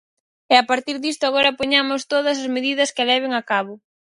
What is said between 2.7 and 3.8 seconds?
que a leven a cabo.